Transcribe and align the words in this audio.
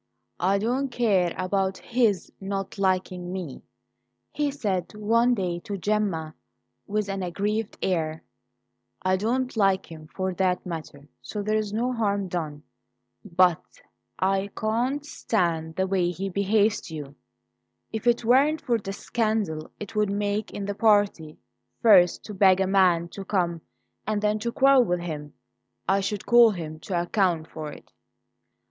"I 0.39 0.57
don't 0.57 0.89
care 0.89 1.31
about 1.37 1.77
his 1.77 2.31
not 2.41 2.79
liking 2.79 3.31
me," 3.31 3.61
he 4.31 4.49
said 4.49 4.91
one 4.95 5.35
day 5.35 5.59
to 5.65 5.77
Gemma 5.77 6.33
with 6.87 7.07
an 7.07 7.21
aggrieved 7.21 7.77
air. 7.83 8.23
"I 9.03 9.15
don't 9.15 9.55
like 9.55 9.91
him, 9.91 10.07
for 10.07 10.33
that 10.33 10.65
matter; 10.65 11.07
so 11.21 11.43
there's 11.43 11.71
no 11.71 11.93
harm 11.93 12.29
done. 12.29 12.63
But 13.23 13.61
I 14.17 14.49
can't 14.57 15.05
stand 15.05 15.75
the 15.75 15.85
way 15.85 16.09
he 16.09 16.29
behaves 16.29 16.81
to 16.87 16.95
you. 16.95 17.15
If 17.91 18.07
it 18.07 18.25
weren't 18.25 18.61
for 18.61 18.79
the 18.79 18.93
scandal 18.93 19.69
it 19.79 19.95
would 19.95 20.09
make 20.09 20.49
in 20.49 20.65
the 20.65 20.73
party 20.73 21.37
first 21.83 22.23
to 22.25 22.33
beg 22.33 22.59
a 22.59 22.65
man 22.65 23.07
to 23.09 23.23
come 23.23 23.61
and 24.07 24.19
then 24.19 24.39
to 24.39 24.51
quarrel 24.51 24.83
with 24.83 25.01
him, 25.01 25.35
I 25.87 25.99
should 25.99 26.25
call 26.25 26.49
him 26.49 26.79
to 26.79 26.99
account 26.99 27.51
for 27.51 27.71
it." 27.71 27.91